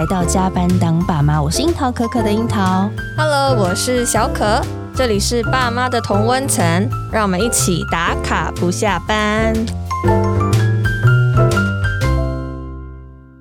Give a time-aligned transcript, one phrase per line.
[0.00, 2.88] 来到加班当爸妈，我是樱桃可可的樱桃。
[3.18, 4.58] Hello，我是小可，
[4.94, 9.52] 这里是爸妈的同温层，让我们一起打卡不下班。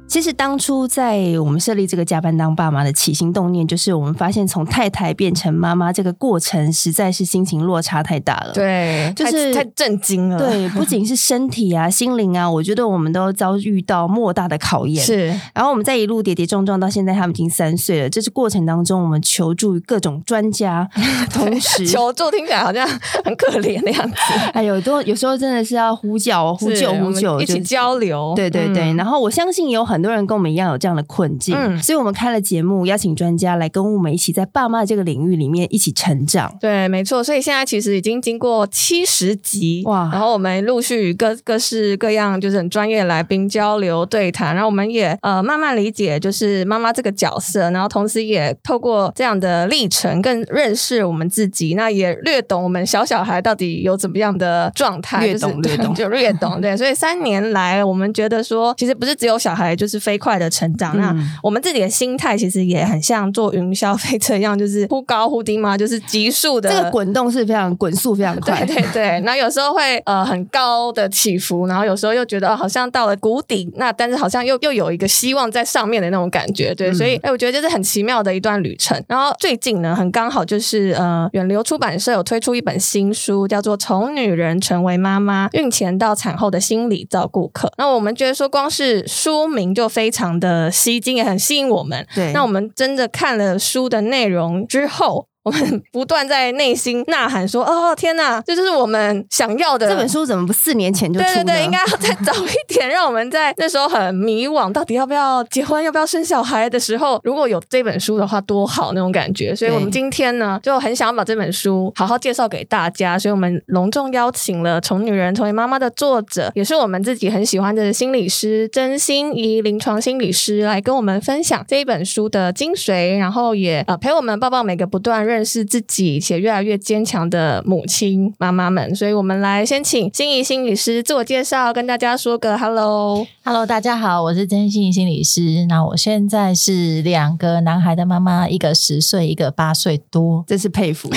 [0.10, 8.52] 其实当初在我们设立这个加班当爸妈的起心动念，就是我们发现从太太变成妈妈这个过程，实在是心情落差太大了。
[8.52, 10.40] 对，就是太，太震惊了。
[10.40, 15.06] 对， 不仅是身体啊、心灵啊，我觉得我们都遭遇到莫大的考验。
[15.06, 18.10] 是，然后我们在一路跌跌撞撞到现在，他们已经三岁了。
[18.10, 20.90] 这是过程当中，我们求助各种专家，
[21.32, 22.88] 同时求助听起来好像
[23.24, 24.16] 很可怜的样子。
[24.54, 28.34] 哎呦，都有时候真的是要呼叫、呼救、呼救，一起交流。
[28.36, 29.99] 对对对，嗯、然后我相信有很。
[30.00, 36.56] 很多人跟我们一样有这样的困境，嗯，所以我们开了节目，邀请专家来跟我们一起在爸妈这个领域里面一起成长。
[36.62, 37.22] 对，没错。
[37.22, 56.62] 所以现在其实已经经过七十集哇，然后我们陆续与各各式各样就是很专业来宾交流对谈，然后我们也呃慢慢理解就是妈妈这个角色，然后同时也透过这样的历程更认识我们自己，那也略懂我们小小孩到底有怎么样的状态，略懂略懂 就略懂。
[56.62, 59.89] 对，所以三年来我们觉得说，其实不是只有小孩就是。
[59.90, 69.20] 是飞快的成长，那我们自己的心态其实也很像坐云霄飞车一样，就是忽高忽低嘛，就是急速的这个滚动是非常滚速非常 快，对对对。
[69.22, 79.02] 那有时候会呃很高的起伏，然后有时候又觉得好像到了谷底，那但是好像又又有一个希望在上面的那种感觉，对，所以哎，我觉得这是很奇妙的一段旅程。
[79.08, 87.68] 然后最近呢，很刚好就是呃远流出版社有推出一本新书，叫做《从女人成为妈妈：孕前到产后的心理照顾课》。
[87.78, 89.70] 那我们觉得说，光是书名。
[89.80, 92.06] 就非常的吸睛，也很吸引我们。
[92.14, 95.28] 对，那我们真的看了书的内容之后。
[95.50, 101.26] 我们不断在内心呐喊说：“哦，天哪，这就是我们想要的。”这本书怎么不四年前就出？
[101.26, 109.56] 对对对，应该要再早一点，让我们在那时候很迷惘，到底要不要结婚，要不要生小孩的时候，如果有这本书的话，多好那种感觉。
[109.56, 113.18] 所以，我们今天呢，就很想要把这本书好好介绍给大家。
[113.18, 135.66] 所以我们隆重邀请了《从女人成为妈妈》的作者，也是我们自己很喜欢的心理师曾心怡临床心理师，来跟我们分享这一本书的精髓，然后也呃陪我们抱抱每个不断认识自己且越来越坚强的母亲妈妈们，所以我们来先请心怡心理师自我介绍，跟大家说个 hello，hello，大家好，我是曾心怡心理师。
[135.68, 141.10] 那我现在是两个男孩的妈妈，一个十岁，一个八岁多，真是佩服。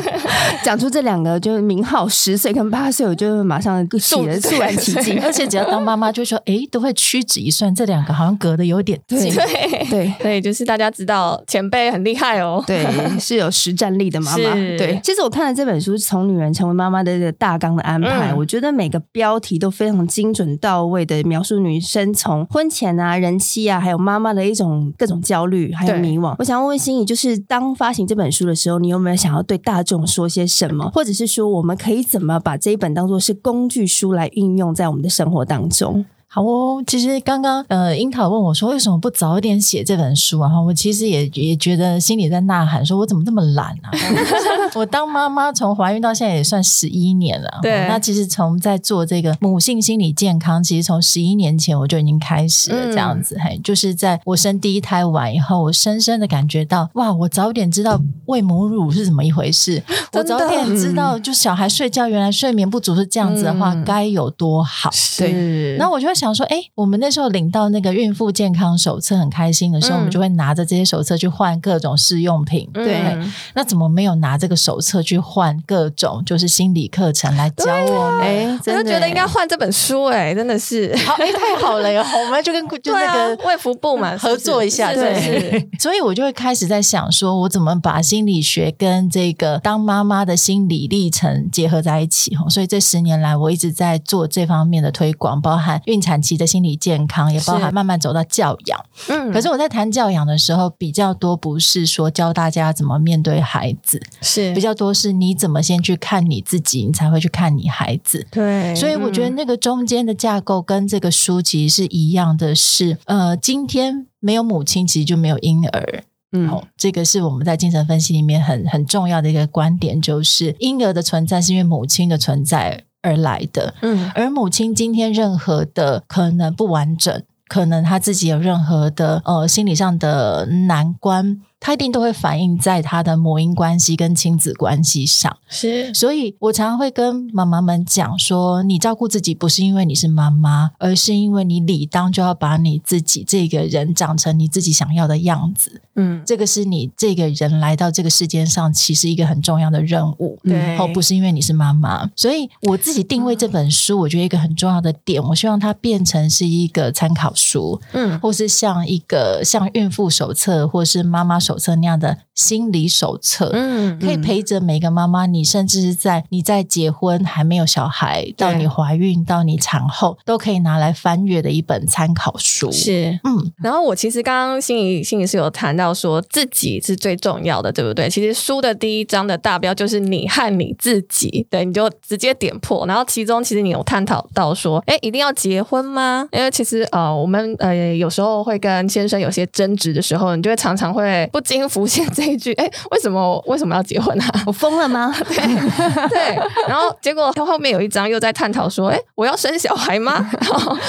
[0.62, 5.20] 讲出这两个就是名号，十岁跟八岁，我就马上起了肃然起敬。
[5.24, 9.32] 而且只要当妈妈，就说哎，都会屈指一算，这两个好像隔得有点近。
[9.34, 12.84] 对对，所以就是大家知道前辈很厉害哦，对，
[13.20, 14.54] 是有实战力的妈妈。
[14.54, 26.34] 对，其实我看了这本书，从女人成为妈妈的这个大纲的安排，嗯，我觉得每个标题都非常精准到位的描述女生从婚前啊、人妻啊，还有妈妈的一种各种焦虑还有迷惘。
[26.38, 36.04] 我想问问心怡，就是当发行这本书的时候，你有没有想要对大众说些什么，或者是说我们可以怎么把这一本当做是工具书来运用在我们的生活当中？
[36.36, 40.60] 好哦，其实刚刚呃，樱桃问我说，为什么不早一点写这本书啊？
[40.60, 43.90] 我其实也也觉得心里在呐喊，说我怎么这么懒啊？
[44.76, 47.60] 我当妈妈从怀孕到现在也算十一年了。
[47.62, 53.38] 对，那其实从在做这个母性心理健康，其实从十一年前我就已经开始了这样子。
[53.42, 59.82] 嘿、嗯，就是在我生第一胎完以后，我深深的感觉到，哇，我早点知道喂母乳是怎么一回事，
[60.12, 64.90] 我早点知道，就小孩睡觉原来睡眠不足是这样子的话，嗯、该有多好。
[65.16, 66.25] 对，那我就会想。
[66.26, 72.68] 想说，哎，我们那时候领到那个孕妇健康手册，很开心的时候，嗯、我们就会拿着这些手册去换各种试用品。
[72.74, 73.16] 嗯、对，
[73.54, 78.20] 那怎么没有拿这个手册去换各种就是心理课程来教我们？
[78.20, 82.02] 哎、啊，我就觉得应该换这本书，哎，真的是，好，哎，太好了哟！
[82.02, 92.36] 我们就跟 就那个卫福部嘛合作一下，对，对，所以我就会开始在想，说我怎么把心理学跟这个当妈妈的心理历程结合在一起？
[92.50, 98.86] 所以这十年来，我一直在做这方面的推广，包含孕产期的心理健康，也包含慢慢走到教养。
[99.08, 108.24] 嗯，可是我在谈教养的时候，比较多不是说教大家怎么面对孩子，是比较多是你怎么先去看你自己，你才会去看你孩子。
[108.30, 116.04] 对，所以我觉得那个中间的架构跟这个书其实是一样的是，是呃，今天没有母亲，其实就没有婴儿。
[116.32, 135.36] 嗯，这个是我们在精神分析里面很很重要的一个观点，就是婴儿的存在是因为母亲的存在而来的，嗯，而母亲今天任何的可能不完整，可能她自己有任何的呃心理上的难关，它一定都会反映在他的母婴关系跟亲子关系上。
[135.48, 145.80] 是，所以我常常会跟妈妈们讲说，你照顾自己不是因为你是妈妈，而是因为你理当就要把你自己这个人长成你自己想要的样子。
[145.94, 150.38] 嗯，这个是你这个人来到这个世界上，其实一个很重要的任务。
[150.44, 165.26] 对，哦不是因为你是妈妈，所以我自己定位这本书，我觉得一个很重要的点，我希望它变成是一个参考书，嗯，或是像一个像孕妇手册或是妈妈手册那样的心理手册，嗯，可以陪着每个妈妈。
[165.26, 172.70] 你甚至是在你在结婚还没有小孩，到你怀孕到你产后，都可以拿来翻阅的一本参考书。
[172.70, 173.52] 是，嗯。
[173.62, 175.86] 然后我其实刚刚心理心理是有谈到。
[175.96, 178.10] 说自己是最重要的，对不对？
[178.10, 182.86] 其实书的第一章的大标就是你和你自己，对，你就直接点破。
[182.86, 186.28] 然后其中其实你有探讨到说，哎，一定要结婚吗？
[186.32, 194.42] 因为其实呃，我们呃有时候会跟先生有些争执的时候，你就会常常会不禁浮现这一句：哎，为什么为什么要结婚啊？
[194.46, 195.14] 我疯了吗？
[195.28, 196.38] 对对。
[196.66, 200.26] 然后结果他后面有一章又在探讨说，哎，我要生小孩吗？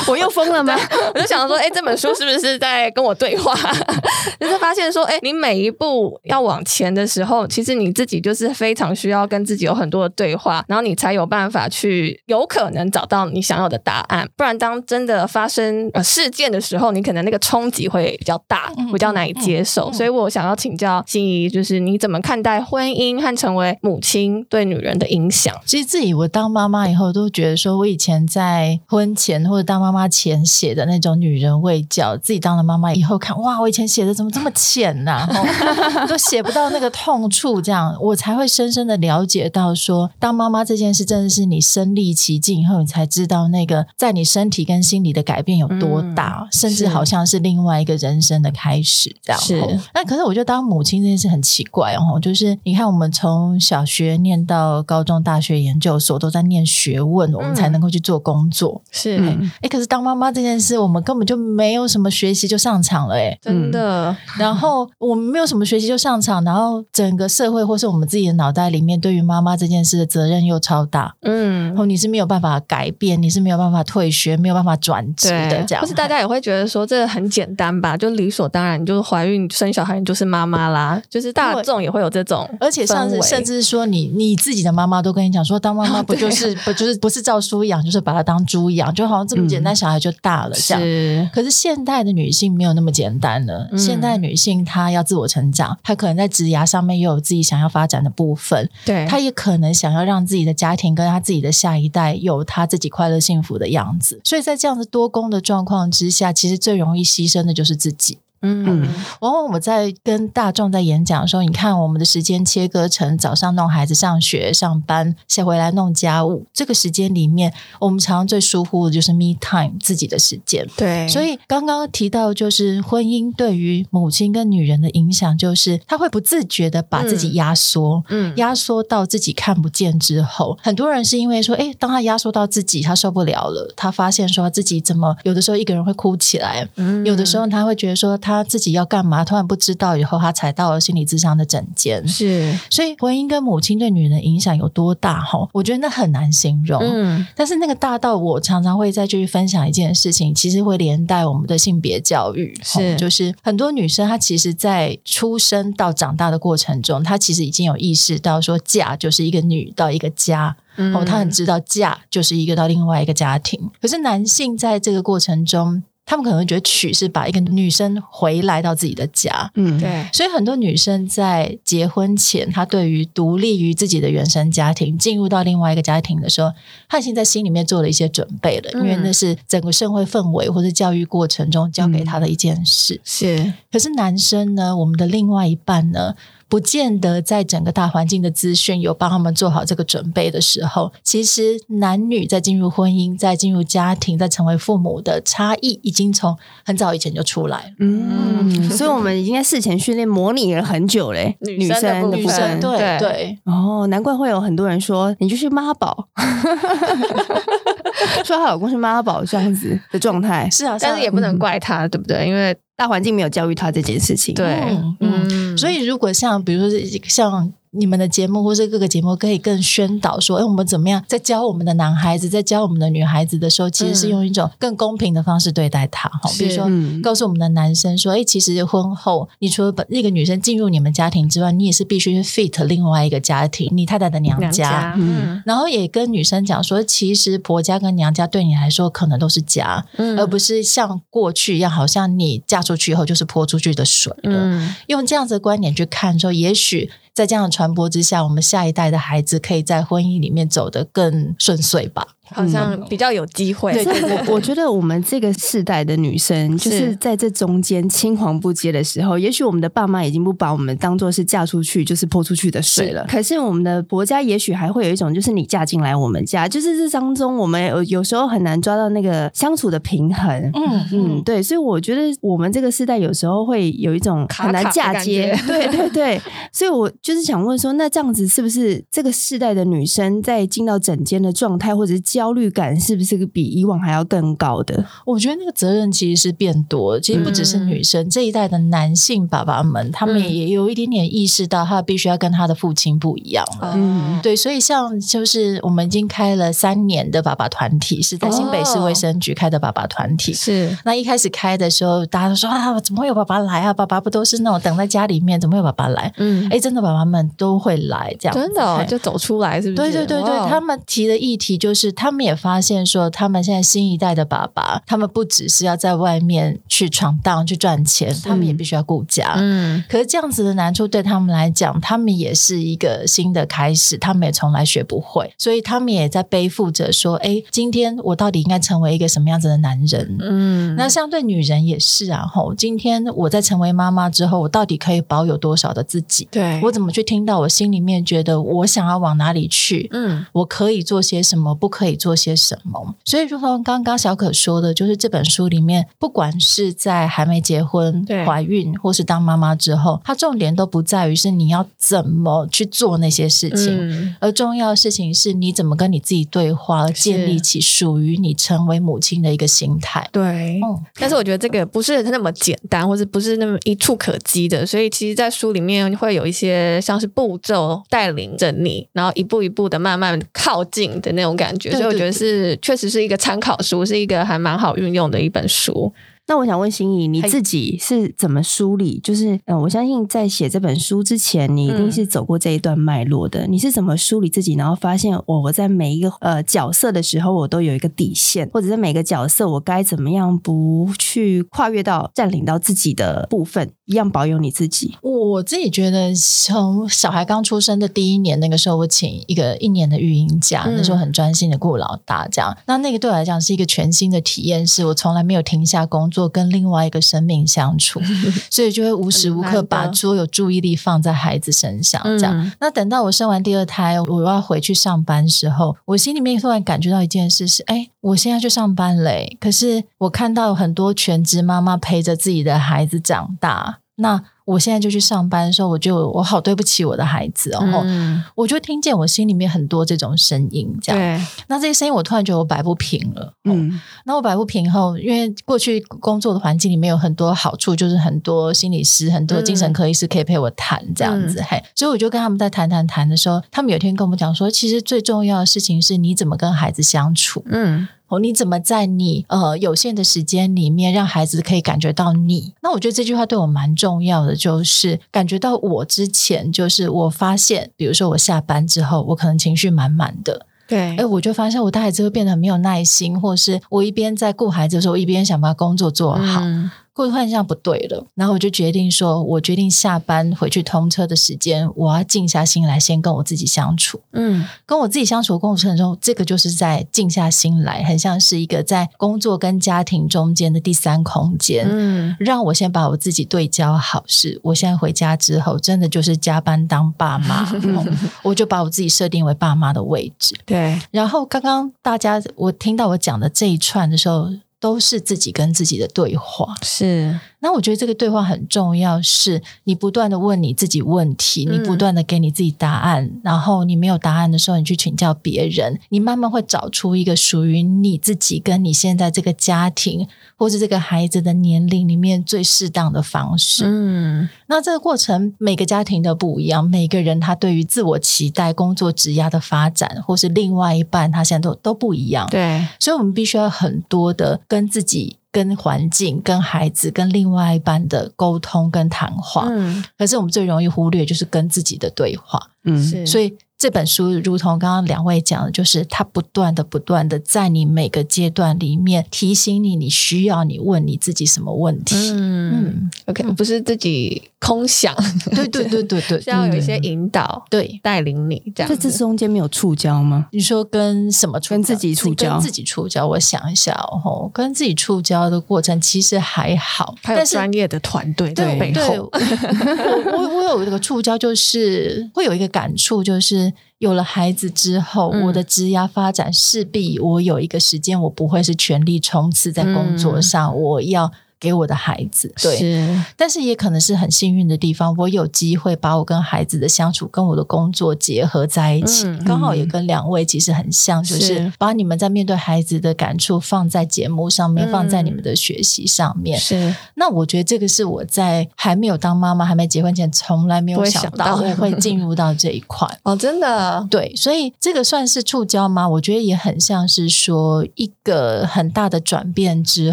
[0.07, 0.73] 我又疯了吗？
[1.13, 3.53] 我就想说，哎，这本书是不是在跟我对话？
[4.39, 4.87] 就是发现。
[4.87, 14.25] 说，哎，你每一步要往前的时候，其实你自己就是非常需要跟自己有很多的对话，然后你才有办法去有可能找到你想要的答案。
[14.37, 19.91] 不然，当真的发生呃事件的时候，你可能那个冲击会比较大，比较难以接受。
[19.91, 25.51] 所以我想要请教心怡，就是你怎么看待婚姻和成为母亲对女人的影响？
[25.65, 34.77] 其实自己我当妈妈以后，都觉得说我以前在婚前或者当妈妈前写的那种女人味教，自己当了妈妈以后看，哇，我以前写的怎么这么浅？
[34.77, 35.27] 浅呐，
[36.07, 49.15] 都写不到那个痛处，这样我才会深深的了解到说，当妈妈这件事真的是你身历其境以后，你才知道那个在你身体跟心理的改变有多大，嗯、甚至好像是另外一个人生的开始。
[49.23, 58.81] 这样是，那可是我觉得当母亲这件事很奇怪哦，就是你看我们从小学念到高中、大学、研究所都在念学问，我们才能够去做工作。
[58.91, 59.17] 是，
[59.61, 64.87] 哎，可是当妈妈这件事，我们根本就没有什么学习就上场了，哎，真的，然后。
[64.99, 75.81] 我们没有什么学习就上场，然后整个社会或是我们自己的脑袋里面对于妈妈这件事的责任又超大，嗯，然后你是没有办法改变，你是没有办法退学，没有办法转职的，这样。
[75.81, 90.81] 或是大家也会觉得说这个很简单吧，就理所当然，就是怀孕生小孩你就是妈妈啦，就是大众也会有这种，而且上次甚至说你你自己的妈妈都跟你讲说，当妈妈不就是不就是不是照书养，就是把它当猪养，就好像这么简单，小孩就大了这样。
[90.81, 94.47] 是，可是现代的女性没有那么简单了，现代女性。
[94.65, 108.17] 她要自我成长，她可能在职涯上面也有自己想要发展的部分，对，她也可能想要让自己的家庭跟她自己的下一代有她自己快乐幸福的样子，所以在这样子多工的状况之下，其实最容易牺牲的就是自己。
[108.41, 108.87] 嗯，
[109.21, 120.65] 往往我们在跟大众在演讲的时候，你看我们的时间切割成早上弄孩子上学上班，下回来弄家务，这个时间里面，我们常常最疏忽的就是 me time 自己的时间。
[120.77, 138.15] 对，所以刚刚提到就是婚姻对于母亲跟女人的影响，就是她会不自觉的把自己压缩，嗯，压缩到自己看不见之后，很多人是因为说，诶，当她压缩到自己，她受不了了，她发现说自己怎么有的时候一个人会哭起来，嗯，有的时候她会觉得说。
[138.27, 139.23] 他自己要干嘛？
[139.23, 142.05] 突然不知道，以后他踩到了心理智商的诊间。
[142.05, 145.21] 是，所以婚姻跟母亲对女人的影响有多大？
[145.21, 146.81] 哈，我觉得那很难形容。
[146.81, 152.53] 嗯，但是那个大到我常常会再继续分享一件事情，其实会连带我们的性别教育。
[152.61, 160.57] 是，就是很多女生她其实，在出生到长大的过程中，她其实已经有意识到说，嫁就是一个女到一个家。
[160.93, 163.59] 哦，她很知道嫁就是一个到另外一个家庭。
[163.81, 170.07] 可是男性在这个过程中，他们可能会觉得娶是把一个女生回来到自己的家，嗯，对。
[170.13, 176.49] 所以很多女生在结婚前，她对于独立于自己的原生家庭，进入到另外一个家庭的时候，
[176.87, 182.95] 她已经在心里面做了一些准备了，因为那是整个社会氛围或者教育过程中教给她的一件事。
[182.95, 183.53] 嗯，是。
[183.69, 186.15] 可是男生呢，我们的另外一半呢？
[186.49, 196.35] 不见得在整个大环境的资讯有帮他们做好这个准备的时候，其实男女在进入婚姻、在进入家庭、在成为父母的差异，已经从
[196.65, 197.63] 很早以前就出来了。
[197.79, 201.35] 嗯，所以我们已经在事前训练模拟了很久嘞。
[201.41, 203.39] 女生的部分，对对，对。
[203.45, 206.07] 哦，难怪会有很多人说你就是妈宝，
[208.23, 210.49] 说她老公是妈宝这样子的状态。
[210.49, 212.27] 是啊，但是也不能怪他，对不对？
[212.27, 214.35] 因为大环境没有教育他这件事情。
[214.35, 226.09] 对，嗯，嗯，所以如果像比如说像你们的节目或是各个节目可以更宣导说，哎，我们怎么样在教我们的男孩子，在教我们的女孩子的时候，其实是用一种更公平的方式对待他。
[226.09, 234.47] 哈、嗯，比如说告诉我们的男生说，哎，其实婚后你除了把那个女生进入你们家庭之外，你也是必须 fit 另外一个家庭，你太太的娘家。
[234.47, 244.39] 娘家嗯，然后也跟女生讲说，其实婆家跟娘家对你来说可能都是家，嗯、而不是像过去一样，好像你嫁出去以后就是泼出去的水了。
[244.39, 246.89] 嗯、用这样子的观点去看说，也许。
[247.17, 252.09] 在这样的传播之下，我们下一代的孩子可以在婚姻里面走得更顺遂吧。
[252.29, 253.73] 好像比较有机会。
[253.73, 263.05] 对对对， 我觉得我们这个世代的女生，就是在这中间青黄不接的时候，也许我们的爸妈已经不把我们当做是嫁出去就是泼出去的水了。
[263.09, 270.51] 可是我们的婆家也许还会有一种，就是你嫁进来我们家，就是这当中我们有有时候很难抓到那个相处的平衡。
[270.53, 275.31] 嗯嗯，对，所以我觉得我们这个世代有时候会有一种很难嫁接。
[275.31, 282.01] 卡卡对对对，所以我就是想问说，那这样子是不是这个世代的女生在进到整间的状态，或者是？
[282.17, 284.83] 焦虑感是不是比以往还要更高的？
[285.05, 293.73] 我觉得那个责任其实是变多，其实不只是女生，嗯、这一代的男性爸爸们，他们也有一点点意识到，他必须要跟他的父亲不一样了。
[293.75, 300.33] 嗯，对，所以像就是我们已经开了三年的爸爸团体，是在新北市卫生局开的爸爸团体。
[300.33, 303.71] 是、哦，那一开始开的时候，大家都说啊，怎么会有爸爸来啊？
[303.71, 306.11] 爸爸不都是那种等在家里面，怎么会有爸爸来？
[306.17, 309.91] 嗯，哎，真的爸爸们都会来，这样真的、哦、就走出来，是不是？
[309.91, 312.06] 对对对对，他们提的议题就是他。
[312.07, 319.33] 他们也发现说，他们现在新一代的爸爸，他们不只是要在外面去闯荡、去赚钱，他们也必须要顾家。
[319.35, 332.25] 嗯，可是这样子的难处对他们来讲，他们也是一个新的开始，他们也从来学不会，所以他们也在背负着说：“哎，今天我到底应该成为一个什么样子的男人？”嗯，那相对女人也是啊。
[332.25, 336.25] 吼，今天我在成为妈妈之后，我到底可以保有多少的自己？
[336.31, 339.89] 对，我怎么去听到我心里面觉得我想要往哪里去？
[339.91, 341.53] 嗯，我可以做些什么？
[341.53, 341.96] 不可以。
[341.97, 342.95] 做些什么？
[343.03, 360.07] 所以，如同刚刚小可说的，就是这本书里面，不管是在还没结婚、怀孕，或是当妈妈之后，它重点都不在于是你要怎么去做那些事情，嗯、而重要的事情是你怎么跟你自己对话，而建立起属于你成为母亲的一个心态。
[360.11, 360.83] 对，嗯。
[360.99, 364.65] 但是我觉得这个不是那么简单，或者不是那么一触可及的。
[364.65, 371.71] 所以，其实，在书里面会有一些像是步骤带领着你，然后一步一步的慢慢靠近的那种感觉。
[371.87, 375.91] 我觉得是确实是一个参考书，是一个还蛮好运用的一本书。
[376.27, 378.99] 那我想问心怡，你自己是怎么梳理？
[378.99, 383.47] 就是嗯、呃，我相信在写这本书之前，你一定是走过这一段脉络的。
[383.47, 394.97] 嗯、你是怎么梳理自己，然后发现我我在每一个呃角色的时候，我都有一个底线，或者是每个角色我该怎么样不去跨越到占领到自己的部分，一样保有你自己。
[395.01, 402.57] 我自己觉得，从小孩刚出生的第一年，那个时候我请一个一年的育婴假，嗯、那时候很专心的顾老大，这样。
[402.65, 406.16] 那那个对我来讲是一个全新的体验，是我从来没有停下工作。
[406.17, 408.01] 做跟另外一个生命相处，
[408.49, 412.01] 所以就会无时无刻把所有注意力放在孩子身上。
[412.17, 419.37] 这样，嗯、那等到我生完第二胎，我要回去上班的时候，我心里面突然感觉到一件事是：哎，我现在去上班嘞。
[419.39, 424.23] 可是我看到很多全职妈妈陪着自己的孩子长大，那。
[424.47, 431.27] 我现在就去上班的时候，我就我好对不起我的孩子哦，嗯、我就听见我心里面很多这种声音，这样。
[431.49, 433.33] 那这些声音，我突然觉得我摆不平了。
[433.43, 447.43] 嗯，那我摆不平后，因为过去工作的环境里面有很多好处，就是很多心理师、很多精神科医师可以陪我谈这样子，嘿、嗯，所以我就跟他们在谈谈谈的时候，他们有一天跟我们讲说，其实最重要的事情是你怎么跟孩子相处。
[447.47, 447.85] 嗯。
[448.07, 452.53] 哦，你怎么在你呃有限的时间里面让孩子可以感觉到你？
[452.61, 466.41] 那我觉得这句话对我蛮重要的，就是感觉到我之前，就是我发现，比如说我下班之后，我可能情绪满满的，对，哎，我就发现我带孩子会变得很没有耐心，或是我一边在顾孩子的时候，我一边想把工作做好。
[466.43, 474.01] 嗯过换这样不对了，然后我就决定说，我决定下班回去通车的时间，我要静下心来，先跟我自己相处。
[474.13, 481.67] 嗯，跟我自己相处的过程中，这个就是在静下心来，很像是一个在工作跟家庭中间的第三空间。
[481.69, 487.47] 嗯，让我先把我自己对焦好，是我现在回家之后，真的就是加班当爸妈，
[488.23, 490.35] 我就把我自己设定为爸妈的位置。
[490.47, 494.31] 对，然后刚刚大家我听到我讲的这一串的时候。
[494.67, 496.53] 都是自己跟自己的对话。
[496.61, 510.05] 是，那我觉得这个对话很重要，是你不断的问你自己问题，你不断的给你自己答案，嗯、然后你没有答案的时候，你去请教别人，你慢慢会找出一个属于你自己跟你现在这个家庭
[510.35, 513.63] 或是这个孩子的年龄里面最适当的方式。
[513.65, 522.27] 嗯，那这个过程每个家庭都不一样，每个人他对于自我期待、工作职涯的发展，或是另外一半他现在都都不一样。
[522.29, 525.17] 对，所以我们必须要很多的跟自己。
[525.29, 533.37] 跟环境、跟孩子、跟另外一半的沟通跟谈话，嗯，可是我们最容易忽略就是跟自己的对话，嗯，是，所以。
[533.59, 541.95] 这本书如同刚刚两位讲的，就是它不断的、不断的在你每个阶段里面提醒你，你需要你问你自己什么问题。
[542.11, 544.95] 嗯，嗯，OK，不是自己空想，
[545.35, 548.69] 对对对对对， 需要有一些引导，对，带领你这样。
[548.69, 550.27] 这这中间没有触礁吗？
[550.31, 551.55] 你说跟什么触？
[551.55, 552.31] 跟自己触礁？
[552.31, 553.07] 跟自己触礁？
[553.07, 559.09] 我想一下哦，跟自己触礁的过程其实还好，还有专业的团队在背后。
[559.11, 563.51] 我 我我有一个触礁，就是会有一个感触，就是。
[563.79, 571.11] 有了孩子之后，嗯、我的职涯发展势必我有一个时间，我不会是全力冲刺在工作上，嗯、我要。
[571.39, 573.03] 给我的孩子，对，是。
[573.15, 586.39] 但是也可能是很幸运的地方，我有机会把我跟孩子的相处跟我的工作结合在一起，嗯、刚好也跟两位其实很像，就是把你们在面对孩子的感触放在节目上面，嗯、放在你们的学习上面。
[586.39, 592.87] 是，那我觉得这个是我在还没有当妈妈、还没结婚前，从来没有想到我会进入到这一块。
[593.03, 595.87] 哦，真的，对，所以这个算是触礁吗？
[595.87, 599.91] 我觉得也很像是说一个很大的转变之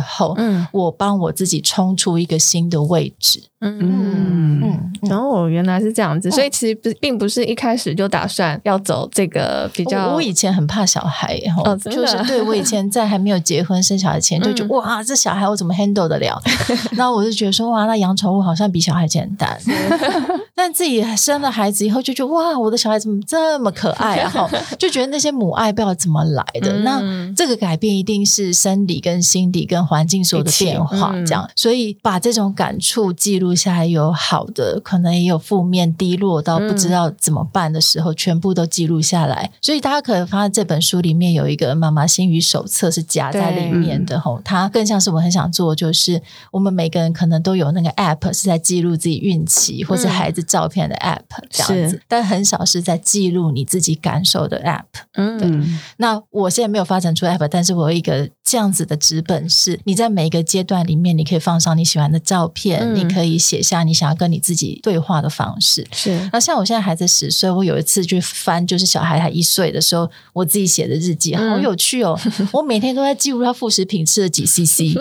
[0.01, 1.34] 后，嗯，我帮我。
[1.35, 10.15] 自己冲出一个新的位置，嗯嗯嗯，然后我原来是这样子，所以其实不并不是一开始就打算要走这个比较。
[10.15, 16.41] 我以前很怕小孩，哦，就是对我以前在还没有结婚生小孩前，就觉得哇，这小孩我怎么 handle 得了？
[16.97, 19.59] 那我就觉得说哇，那养宠物好像比小孩简单。
[20.57, 24.31] 但自己生了孩子以后，就觉得哇，我的小孩怎么这么可爱啊？
[24.31, 24.49] 哈，
[24.79, 26.73] 就觉得那些母爱不知道怎么来的。
[26.81, 27.03] 那
[27.35, 31.13] 这个改变一定是生理跟心理跟环境所有的变化。
[31.27, 39.51] 这样，所以把这种感触记录下来，有好的，可能也有负面、低落到不知道怎么办的时候，嗯、全部都记录下来。
[39.61, 54.85] 所以大家可能发现这本书里面有一个妈妈心语手册是夹在里面的吼，它更像是我很想做，就是我们每个人可能都有那个 app 是在记录自己孕期或者孩子照片的 app 这样子，是但很少是在记录你自己感受的 app。
[55.15, 55.51] 嗯，对。
[55.99, 61.25] 那我现在没有发展出 app，但是我有一个这样子的纸本，是你在每一个阶段里面你。
[61.25, 65.83] 可以放上你喜欢的照片，嗯、你可以写下你想要跟你自己对话的方式。
[65.91, 72.15] 是，那像我现在孩子十岁，我有一次去翻，就是小孩还一岁的时候，我自己写的日记，好有趣哦！
[72.39, 74.95] 嗯、 我每天都在记录他副食品吃了几 CC，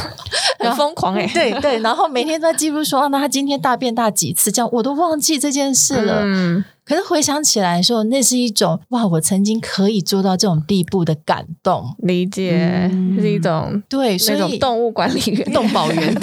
[0.58, 6.22] 很疯狂哎、欸， 对对，然后每天都在记录说，那他今天大便大几次，这样我都忘记这件事了。
[6.24, 16.14] 嗯可是回想起来说，那是一种哇，我曾经可以做到这种地步的感动，理解、嗯、是一种对，所以那种动物管理员、动保员。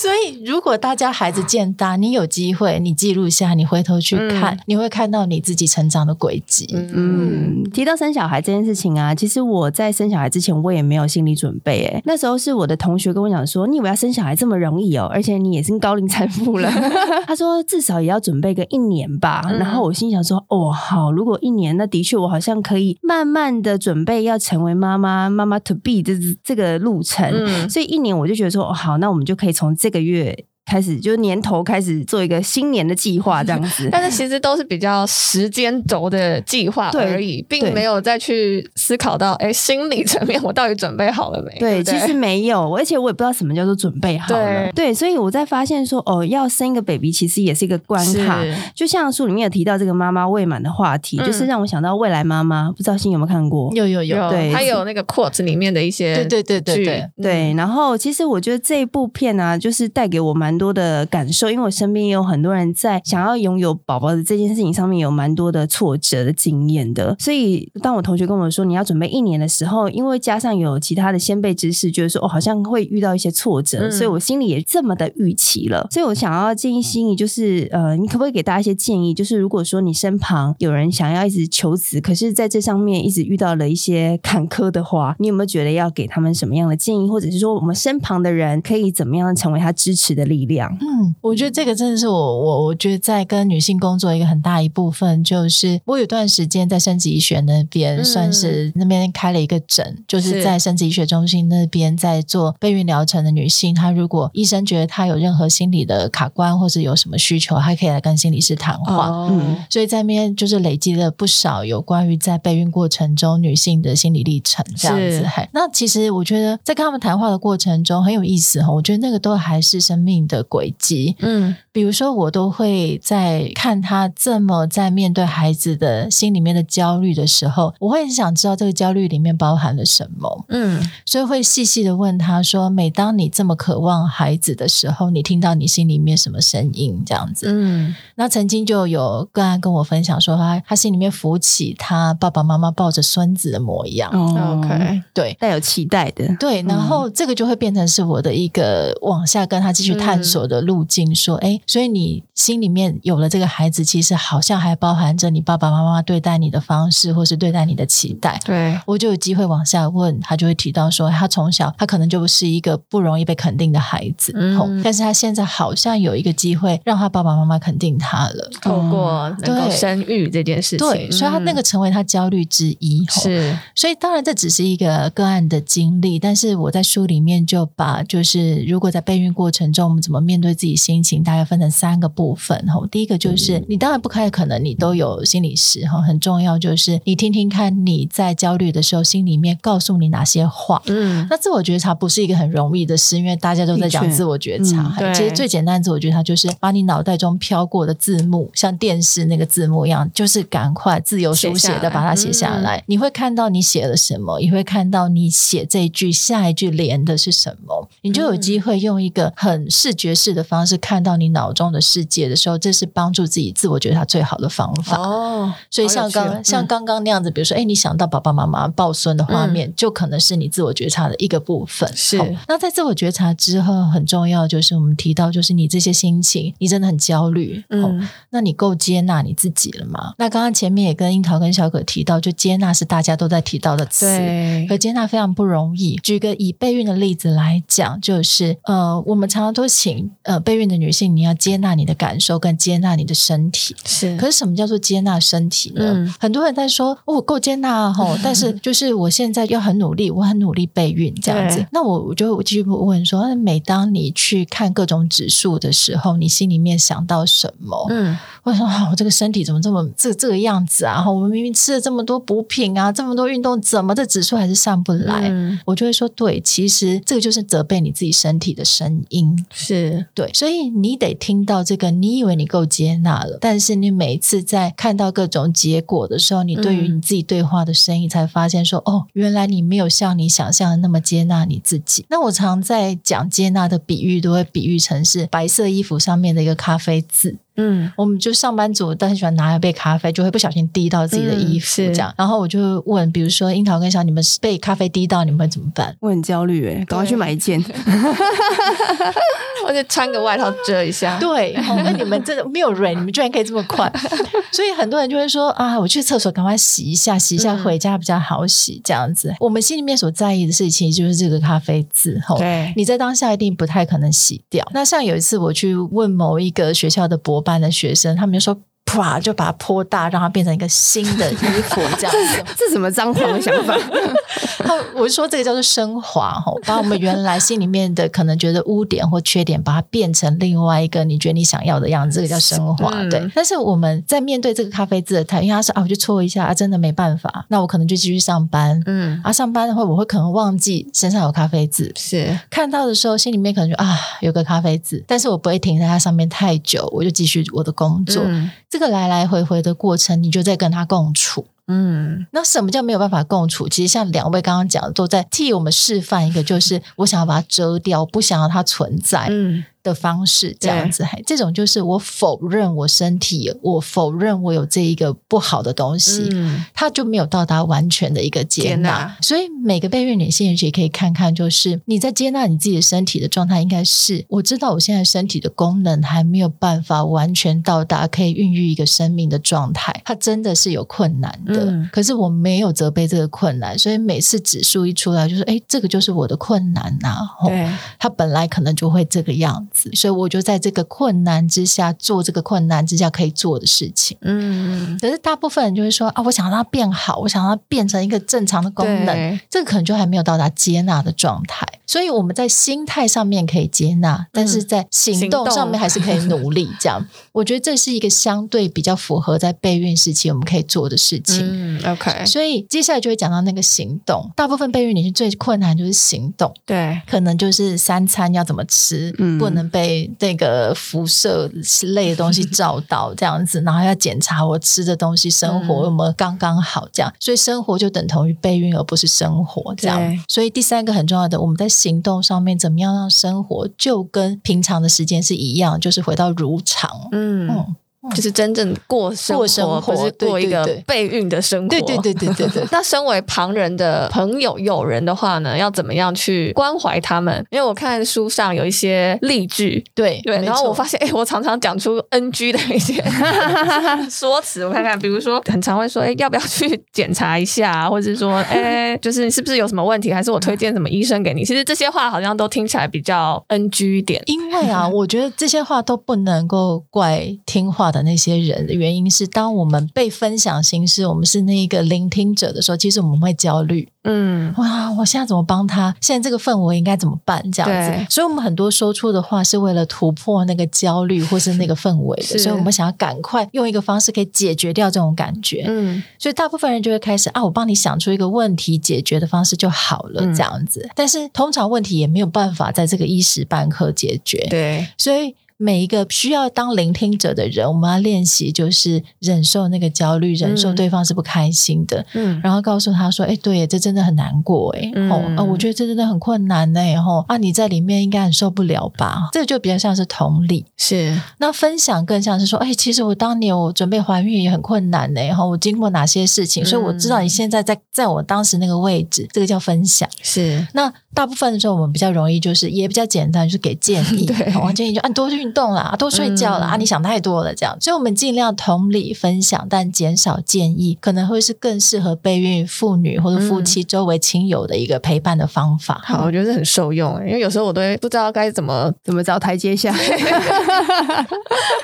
[0.00, 6.68] 所以，如果大家孩子渐大，你有机会，你记录下，你回头去看，嗯、你会看到你自己成长的轨迹。
[6.72, 11.84] 嗯，提到生小孩这件事情啊，其实我在生小孩之前，我也没有心理准备。
[11.86, 15.08] 哎，那时候是我的同学跟我讲说：“你以为要生小孩这么容易哦？
[15.12, 16.70] 而且你也是高龄产妇了。”
[17.26, 27.28] 他说：“至少也要准备。”个一年吧，然后我心想说：“哦，好，如果一年，那的确我好像可以慢慢的准备要成为妈妈，妈妈 to be 这这个路程。
[27.30, 41.58] 嗯、所以一年我就觉得说，哦，好，那我们就可以从这个月。”开始就年头开始做一个新年的计划 这样子，但是其实都是比较时间轴的计划而已，并没有再去思考到，哎，心理层面我到底准备好了没？
[41.58, 44.70] 对，其实没有，而且我也不知道什么叫做准备好了。
[44.72, 48.42] 对，对，所以我在发现说，哦，要生一个 baby 其实也是一个关卡。
[48.74, 53.70] 就像书里面有提到这个妈妈未满的话题，嗯、就是让我想到未来妈妈，不知道欣有没有看过？
[53.74, 57.54] 有有有，对，还有那个 quote 里面的一些，对对对对对对，对。
[57.54, 61.50] 然后其实我觉得这一部片呢、啊，就是带给我蛮多的感受。
[61.50, 75.86] 因为我身边也有很多人在想要拥有宝宝的这件事情上面有蛮多的挫折的经验的，所以当我同学跟我说你要准备一年的时候，因为加上有其他的先辈知识，觉得说哦好像会遇到一些挫折，嗯、所以我心里也这么的预期了。
[75.90, 79.12] 所以我想要建议心怡，就是呃，你可不可以给大家一些建议？
[79.12, 87.08] 就是如果说你身旁有人想要一直求子，可是在这上面一直遇到了一些坎坷的话，你有没有觉得要给他们什么样的建议？
[87.08, 90.76] 或者是说我们身旁的人可以怎么样成为他支持的力力量。
[90.80, 109.08] 嗯，我觉得这个真的是我我我觉得在跟女性工作一个很大一部分，就是我有段时间在生殖医学那边，算是那边开了一个诊，嗯、就是在生殖医学中心那边在做备孕疗程的女性，她如果医生觉得她有任何心理的卡关或者有什么需求，她可以来跟心理师谈话。
[109.08, 115.26] 哦、嗯，所以在那边就是累积了不少有关于在备孕过程中女性的心理历程这样子。
[115.52, 121.14] 那其实我觉得在跟他们谈话的过程中很有意思哈，我觉得那个都还是生命的轨迹。
[121.20, 130.44] 嗯，比如说我都会在看他这么在面对孩子的心里面的焦虑的时候，我会很想知道这个焦虑里面包含了什么。
[130.48, 137.46] 嗯，所以会细细的问他说：“每当你这么渴望孩子的时候，你听到你心里面什么声音？”这样子。
[137.50, 144.10] 嗯，那曾经就有个案跟我分享说，他他心里面浮起他爸爸妈妈抱着孙子的模样。
[144.12, 146.34] 哦，OK，对，带有期待的。
[146.38, 151.12] 对，然后这个就会变成是我的一个往下跟他继续探索的路径。
[151.14, 158.40] 说，哎，所以你心里面有了这个孩子，其实好像还包含着你爸爸妈妈对待你的方式，或是对待你的期待。
[158.44, 173.04] 对，我就有机会往下问，他就会提到说，他从小他可能就不是一个不容易被肯定的孩子，嗯，但是他现在好像有一个机会让他爸爸妈妈肯定他了，透过能够生育这件事情，对，所以他那个成为他焦虑之一。
[173.08, 182.56] 是，所以当然这只是一个个案的经历，但是我在书里面就把就是如果在备孕过程中我们怎么面对自己心情，大概分成三个部分。
[182.66, 190.82] 哈，第一个就是你当然不太可能你都有心理师哈，很重要就是你听听看你在焦虑的时候心里面告诉你哪些话。
[190.86, 194.94] 嗯，那自我觉察不是一个很容易的事，因为大家都在讲自我觉察。
[194.98, 202.78] 嗯、其实最简单的自我觉察就是把你脑袋中飘过的字幕，像电视那个字幕一样，就是赶快自由书写的把它写下来。
[202.78, 214.96] 嗯、你会看到你写了什么，也会看到你写这一句下一句连的是什么，你就有机会用一个很视觉式的方式看到你脑中的世界的时候，这是帮助自己自我觉察最好的方法。
[214.96, 221.88] 哦，所以像刚、嗯、像刚刚那样子，比如说，哎，你想到爸爸妈妈抱孙的画面，嗯、就可能是你自我觉察的一个部分。
[221.94, 227.62] 是，那在自我觉察之后，很重要就是我们提到，就是你这些心情，你真的很焦虑。
[227.68, 230.14] 嗯，那你够接纳你自己了吗？
[230.18, 235.96] 那刚刚前面也跟樱桃跟小可提到，就接纳是大家都在提到的词，对，可接纳非常不容易。
[236.02, 239.91] 举个以备孕的例子来讲，就是呃，我们常常都请
[240.22, 243.74] 呃备孕的女性，你要接纳你的感受，跟接纳你的身体。
[243.84, 245.92] 是，可是什么叫做接纳身体呢？
[245.94, 251.66] 嗯、很多人在说，哦、我够接纳吼， 但是就是我现在要很努力，我很努力备孕这样子。
[251.72, 257.86] 那我我就继续问说，每当你去看各种指数的时候，你心里面想到什么？
[257.90, 261.08] 嗯，我说我这个身体怎么这么这这个样子啊？
[261.10, 265.28] 我们明明吃了这么多补品啊，这么多运动，怎么这指数还是上不来？
[265.28, 269.81] 嗯、我就会说，对，其实这个就是责备你自己身体的声音，是
[270.14, 282.04] 对，所以你得听到这个，你以为你够接纳了，但是你每次在看到各种结果的时候，你对于你自己对话的声音，才发现说，嗯、哦，原来你没有像你想象的那么接纳你自己。
[282.08, 287.38] 那我常在讲接纳的比喻，都会比喻成是白色衣服上面的一个咖啡渍。
[287.56, 292.10] 嗯，我们就上班族都很喜欢拿一杯咖啡，就会不小心滴到自己的衣服，这样。
[292.12, 295.94] 嗯、然后我就问，比如说樱桃跟小，你们被咖啡滴到，你们会怎么办？
[296.00, 297.62] 我很焦虑哎，赶快去买一件，
[299.62, 301.18] 或者穿个外套遮一下。
[301.18, 301.52] 对，
[301.84, 303.92] 那你们真的没有人，你们居然可以这么快。
[304.50, 309.28] 所以很多人就会说啊，我去厕所赶快洗一下，洗一下回家比较好洗，这样子。
[309.28, 314.66] 嗯、我们心里面所在意的事情就是这个咖啡渍，对，你在当下一定不太可能洗掉。
[314.72, 317.41] 那像有一次我去问某一个学校的博。
[317.42, 318.62] 班的学生，他们就说。
[318.84, 319.18] 啪！
[319.18, 322.44] 就把它泼大，让它变成一个新的衣服， 这样子。
[322.56, 323.76] 这什么脏狂的想法？
[324.94, 332.90] 我就说这个叫做升华哈，把我们原来心里面的可能觉得污点或缺点，把它变成另外一个你觉得你想要的样子，这个叫升华。
[332.92, 333.30] 嗯、对。
[333.34, 338.80] 但是我们在面对这个咖啡渍的态，因为他说啊，我就搓一下啊，真的没办法，那我可能就继续上班。
[338.86, 339.20] 嗯。
[339.24, 348.22] 啊，上班的话，我会可能忘记身上有咖啡渍，是看到的时候，心里面可能就啊，有个咖啡渍，但是我不会停在它上面太久，我就继续我的工作。
[348.26, 351.46] 嗯、这个来来回回的过程，你就在跟他共处。
[351.68, 353.68] 嗯，那什么叫没有办法共处？
[353.68, 359.26] 其实像两位刚刚讲的，都在替我们示范一个，就是我想要把它遮掉，不想要它存在。
[359.28, 359.62] 嗯。
[359.82, 369.16] 的方式这样子，还这种就是我否认我身体，我否认我有这一个不好的东西，嗯，他就没有到达完全的一个接纳。
[369.20, 381.64] 所以每个备孕女性也可以看看，就是你在接纳你自己的身体的状态，应该是我知道我现在身体的功能还没有办法完全到达可以孕育一个生命的状态，它真的是有困难的。
[381.64, 387.46] 嗯，可是我没有责备这个困难，所以每次指数一出来，就是哎，这个就是我的困难呐，啊。
[387.46, 387.68] 对，
[387.98, 389.66] 它本来可能就会这个样。
[389.72, 394.16] 子，所以我就在这个困难之下做这个困难之下可以做的事情。
[394.20, 401.66] 嗯，可是大部分人就会说啊，我想让它变好，我想让它变成一个正常的功能，这个可能就还没有到达接纳的状态。
[401.86, 406.70] 所以我们在心态上面可以接纳，但是在行动上面还是可以 努力。
[406.80, 411.40] 这样，我觉得这是一个相对比较符合在备孕时期我们可以做的事情。
[411.42, 412.24] 嗯，OK。
[412.24, 414.30] 所以接下来就会讲到那个行动。
[414.34, 421.50] 大部分备孕女性最困难就是行动，对，可能就是三餐要怎么吃，嗯、不能被那个辐射
[421.94, 427.12] 类的东西 照到这样子，然后要检查我吃的东西生活有没有刚刚好这样。
[427.18, 430.00] 所以生活就等同于备孕，而不是生活这样。
[430.28, 437.08] 所以第三个很重要的，我们在行动上面怎么样让生活就跟平常的时间是一样，就是回到如常。
[437.12, 437.48] 嗯。
[437.48, 437.76] 嗯
[438.16, 441.68] 就是真正过生活，过生活不是过一个备孕的生活。
[441.68, 442.64] 对对对对对对。
[442.72, 447.46] 那身为旁人的朋友、友人的话呢，要怎么样去关怀他们？
[447.50, 453.02] 因为我看书上有一些例句，对对，然后我发现，哎，我常常讲出 NG 的一些
[454.10, 454.66] 说辞。
[454.66, 457.88] 我看看，比如说，很常会说，哎，要不要去检查一下？
[457.88, 460.12] 或者是说，哎，就是是不是有什么问题？
[460.12, 461.44] 还是我推荐什么医生给你？
[461.44, 464.20] 其实这些话好像都听起来比较 NG 一点。
[464.26, 473.88] 因为啊，我觉得这些话都不能够怪听话的那些人的原因是，当我们被分享心事，我们是那一个聆听者的时候，其实我们会焦虑。
[474.04, 475.94] 嗯，哇，我现在怎么帮他？
[476.00, 477.40] 现在这个氛围应该怎么办？
[477.52, 485.64] 这样子，所以我们很多说出的话是为了突破那个焦虑或是那个氛围的，所以我们想要赶快用一个方式可以解决掉这种感觉。
[485.68, 490.80] 嗯，所以大部分人就会开始啊，我帮你想出一个问题解决的方式就好了，这样子。
[490.84, 494.44] 嗯，但是通常问题也没有办法在这个一时半刻解决。
[494.50, 495.36] 对，所以。
[495.62, 509.28] 每一个需要当聆听者的人，我们要练习，就是忍受那个焦虑，忍受对方是不开心的，嗯，然后告诉他说：“哎，对，这真的很难过，哎，哦，啊，我觉得这真的很困难呢，吼，啊，你在里面应该很受不了吧？
[509.32, 511.16] 这就比较像是同理，是。
[511.38, 520.66] 那分享更像是说，哎，其实我当年我准备怀孕也很困难呢，吼，我经过哪些事情，所以我知道你现在在在我当时那个位置，这个叫分享，是。
[520.74, 526.76] 那大部分的时候，我们比较容易就是也比较简单，就是给建议， 对，我建议就按多运动啦， 多睡觉啦，嗯、啊！
[526.76, 536.00] 你想太多了，这样，所以我们尽量同理分享，但减少建议，可能会是更适合备孕妇女或者夫妻周围亲友的一个陪伴的方法。
[536.04, 539.92] 好，嗯、我觉得是很受用，因为有时候我都会不知道该怎么怎么找台阶下，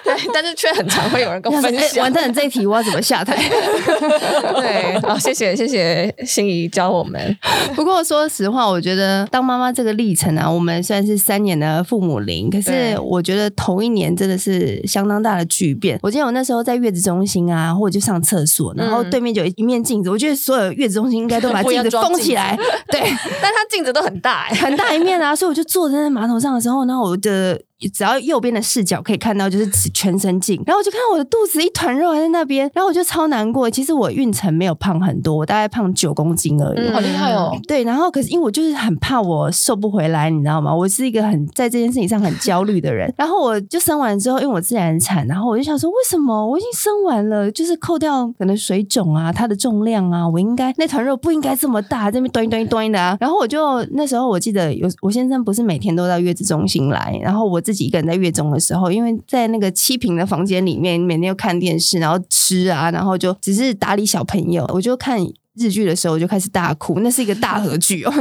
[0.04, 3.36] 对， 但是却很常会有人跟我分享，欸、完蛋了，这一题我要怎么下台？
[4.56, 7.36] 对，好，谢谢谢谢心怡教我们。
[7.74, 15.98] 不过说实话，我觉得当妈妈这个历程啊，我们虽然是三年的父母龄，可是我觉得头一年真的是相当大的巨变。
[16.02, 20.10] 我记得我那时候在月子中心啊，或者就上厕所，然后对面就有一面镜子。
[20.10, 22.56] 我觉得所有月子中心应该都把 镜子封起来，
[22.90, 23.00] 对，
[23.40, 27.60] 但它镜子都很大，很大一面啊，所以我就坐在那马桶上的时候，然后我的。
[27.92, 33.70] 只要右边的视角可以看到，就是全身镜，然后我就看到我的肚子一团肉还在那边，然后我就超难过。
[33.70, 37.56] 其实我孕程没有胖很多，我大概胖九公斤而已，嗯、好厉害哦。
[37.68, 40.74] 对，然后可是因为我就是很怕我瘦不回来，你知道吗？
[40.74, 43.12] 我是一个很在这件事情上很焦虑的人。
[43.16, 53.16] 然后我就生完之后，因为我自然产，然后我就想说，为什么我已经生完了，就是扣掉可能水肿啊，它的重量啊，我应该那团肉不应该这么大，这边端一端一端的啊。
[53.20, 58.50] 然后我就那时候我记得有我先生不是每天都到月子中心来，然后我自己一个人在月中。
[58.50, 64.64] 的时候，因为在那个七平的房间里面，每天又看电视，然后吃啊，然后就只是打理小朋友。
[64.72, 65.20] 我就看
[65.54, 67.00] 日剧的时候，我就开始大哭。
[67.00, 68.12] 那是一个大合剧哦，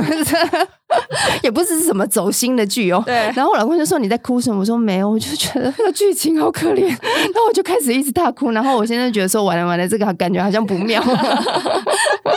[1.43, 3.01] 也不是什么走心的剧哦。
[3.05, 3.15] 对。
[3.33, 6.81] 然后我老公就说：“你在哭什么？”我说：“没有。”我就觉得那个剧情好可怜。
[6.91, 8.51] 然后我就开始一直大哭。
[8.51, 11.01] 然后我现在觉得说：“完了完了，这个感觉好像不妙。”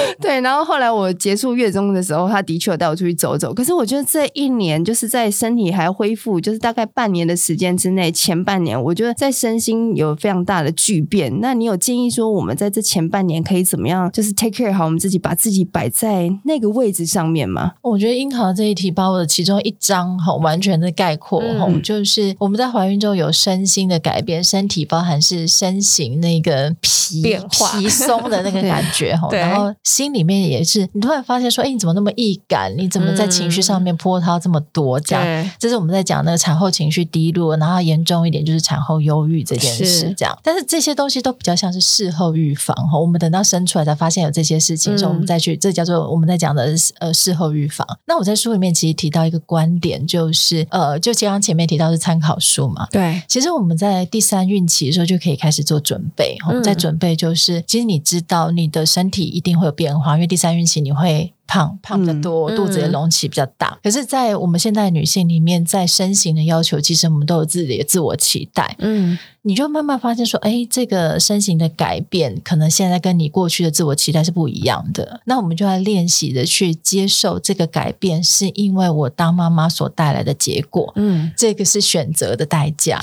[0.20, 3.52] 对，然后后来我结束月中的时候，他的确有带我出去走走。
[3.52, 11.40] 可是我觉得这一年，就是在身体还恢复，就是大概半年的时间之内，前半年我觉得在身心有非常大的巨变。
[11.40, 17.72] 那你有建议说，我们在这前半年可以怎么样，就是 take care 好我们自己，把自己摆在那个位置上面吗？
[17.82, 29.72] 我觉得樱桃这一题把我的其中一章哈完全的概括哈，嗯、就是我们在怀孕中有身心的改变，身体包含是身形那个皮变化皮松的那个感觉哈， 然后。
[29.84, 32.74] 心里面也是，你突然发现说，哎，你怎么那么易感？
[32.76, 34.98] 你怎么在情绪上面波涛这么多？
[34.98, 40.12] 这样，对这是我们在讲那个产后情绪低落，然后严重一点就是产后忧郁这件事。
[40.16, 42.74] 这样，但是这些东西都比较像是事后预防。
[42.98, 47.86] 我们等到生出来才发现有这些事情，所以、嗯、我们再去，这叫做我们在讲的呃事后预防。
[48.06, 52.88] 那我在书里面其实提到一个观点，就是呃，就刚刚前面提到是参考书嘛。
[52.90, 56.38] 对，其实我们在第三孕期的时候就可以开始做准备。
[56.48, 59.73] 我们在准备就是，其实你知道你的身体一定会有。
[59.74, 63.68] 变化，因为第三孕期你会胖，胖比较多，嗯、肚子也隆起比较大。
[63.68, 68.76] 嗯、可是，在我们现代女性里面，在身形的要求，其实我们都有自己的自我期待。
[68.78, 69.18] 嗯。
[69.46, 75.20] 你就慢慢发现说，哎，这个身形的改变，可能现在跟你过去的自我期待是不一样的。
[75.26, 80.90] 那我们就要练习的去接受这个改变，是因为我当妈妈所带来的结果。
[80.96, 82.98] 嗯，这个是选择的代价。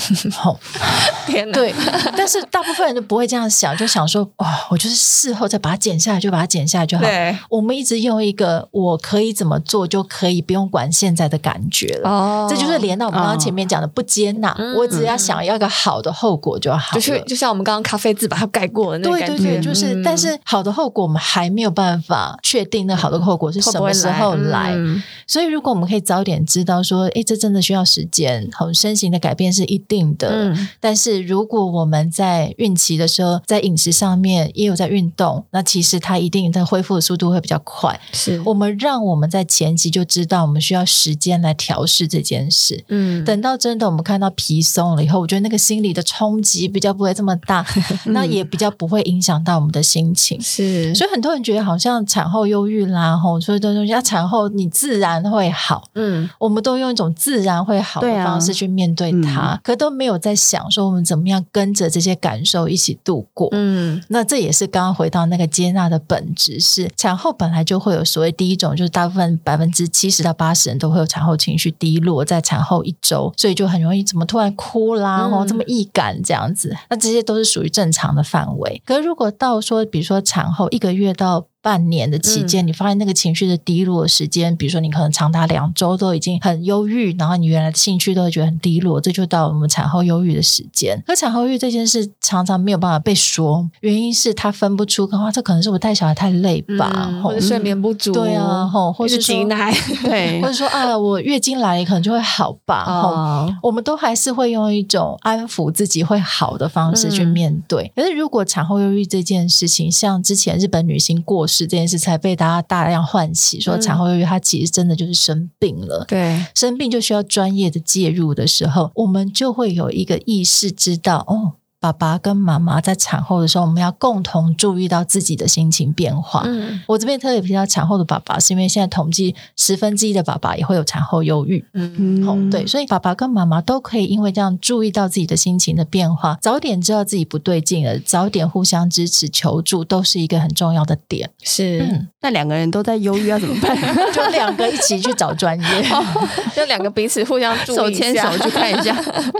[1.30, 1.76] 天哪，对。
[2.18, 7.04] 但是大部分人都不会这样想，就想说，哇、哦，我就是事后再把它减下来，就把它减下来就好。
[7.04, 12.10] 对，我们一直用一个我可以怎么做就可以，不用管现在的感觉了。
[12.10, 14.50] 哦，这就是连到我们刚刚前面讲的不接纳。
[14.52, 16.96] 哦、我只要想要一个好的后果就好。
[16.96, 24.38] 就是就像我们刚刚咖啡字把它盖过的那个感觉，对对对，就是，嗯、但是好的后果我们还没有办法确定，那好的后果是什么时候来？
[24.38, 24.72] 会会来？
[24.76, 30.30] 嗯、所以如果我们可以早点知道说，哎，这真的需要时间，好，身形的改变是一定的。
[30.32, 38.00] 嗯、但是如果我们在孕期的时候，在饮食上面也有在运动，那其实它一定在恢复的速度会比较快。
[38.22, 42.84] 是我们让我们在前期就知道，我们需要时间来调试这件事。
[42.90, 46.92] 嗯，等到真的我们看到皮松了以后，我觉得那个心理的冲击比较。
[47.02, 47.66] 不会这么大，
[48.08, 50.40] 那也比较不会影响到我们的心情。
[50.40, 55.90] 是，所以很多人觉得好像产后忧郁啦，吼，所以都说要产后你自然会好。
[55.96, 63.48] 嗯，我们都用一种自然会好的方式去面对它，啊嗯、可都没有在想说我们怎么样跟着这些感受一起度过。
[63.54, 76.76] 嗯，那这也是刚刚回到那个接纳的本质，是产后本来就会有所谓第一种，就是大部分百分之七十到八十人都会有产后情绪低落，在产后一周，所以就很容易怎么突然哭啦，哦、嗯，这么易感这样子。
[76.90, 91.02] 那这些都是属于正常的范围，可是如果到说，比如说产后一个月到半年的期间，嗯、你发现那个情绪的低落时间，比如说你可能长达两周都已经很忧郁，然后你原来的兴趣都会觉得很低落，这就到我们产后忧郁的时间。
[91.06, 99.72] 可产后忧郁这件事常常没有办法被说，原因是他分不出，哇，这可能是我带小孩太累吧，嗯、或者睡眠不足，对啊，吼，或者说奶，
[100.04, 107.92] 对，或者说啊，我月经来了可能就会好吧，哦，我们都还是会用一种安抚自己会好的方式去面对。
[107.96, 116.06] 嗯、可是如果产后忧郁这件事情，像之前日本女星过世这件事才被大家大量唤起，说产后忧郁，它其实真的就是生病了。
[116.08, 121.61] 对，生病就需要专业的介入的时候，我们就会有一个意识知道哦。
[121.82, 126.44] 爸爸跟妈妈在产后的时候，我们要共同注意到自己的心情变化。
[126.46, 131.66] 嗯，我这边特别提到产后的爸爸，是因为现在统计十分之一的爸爸也会有产后忧郁。
[131.74, 141.32] 嗯，好，对，所以爸爸跟妈妈都可以因为这样注意到自己的心情的变化，早点知道自己不对劲了，早点互相支持求助，都是一个很重要的点。
[141.42, 143.76] 是，嗯，那两个人都在忧郁要怎么办？
[144.14, 146.06] 就两个一起去找专业，哦，
[146.56, 148.96] 就两个彼此互相助一下，手牵手去看一下。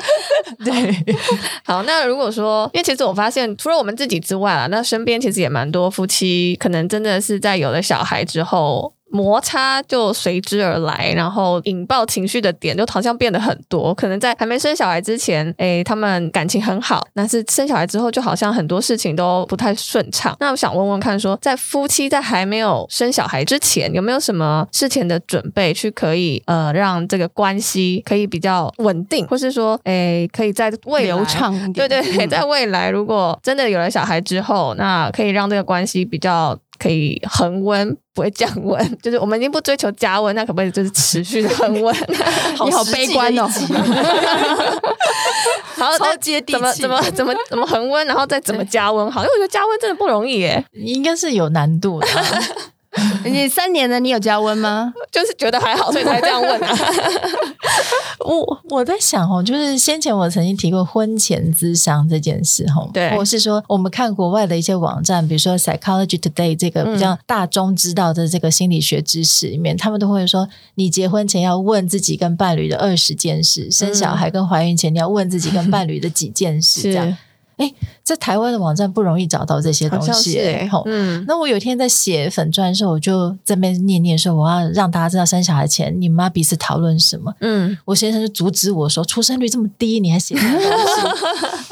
[0.66, 1.16] 对，
[1.64, 2.31] 好，那如果。
[2.32, 8.94] 说，因为其实我发现，除了我们自己之外啊，那身边其实也蛮多夫妻，可能真的是在有了小孩之后。
[9.12, 13.94] 摩擦就随之而来，然后引爆情绪的点就好像变得很多。
[13.94, 20.36] 可能在还没生小孩之前，诶，他们感情很好，但是生小孩之后，就好像很多事情都不太顺畅。
[20.40, 31.74] 那我想问问看说，说在夫妻在还没有生小孩之前，有没有什么事前的准备，去可以呃让这个关系可以比较稳定，或是说，哎，可以在未来流畅一点。
[31.74, 36.58] 对对对，在未来如果真的有了小孩之后，那可以让这个关系比较。
[36.82, 41.94] 可以恒温，不会降温， 就是我们已经不追求加温，那可不可以就是持续的恒温？
[42.66, 43.48] 你好悲观哦！
[45.78, 49.12] 好，超接地气，怎么怎么怎么怎么恒温，然后再怎么加温？
[49.12, 52.08] 好，因为我觉得加温真的不容易耶，应该是有难度的。
[53.24, 54.94] 你三年了，你有加温吗？
[55.12, 56.78] 就是觉得还好，所以才这样问啊。
[58.20, 77.18] 我我在想哦，就是先前我曾经提过婚前咨商这件事哦，对，我是说我们看国外的一些网站，比如说 Psychology Today 这个比较大众知道的这个心理学知识里面，嗯、他们都会说，你结婚前要问自己跟伴侣的二十件事，嗯、生小孩跟怀孕前你要问自己跟伴侣的几件事，这样。
[77.58, 77.72] 哎，
[78.12, 80.38] 在台湾的网站不容易找到这些东西。
[80.86, 87.34] 嗯，那我有一天在写粉钻的时候，我就在那边念念说，我要让大家知道生小孩前你们要彼此讨论什么。
[87.40, 90.68] 嗯，我先生就阻止我说，出生率这么低，你还写这些东西？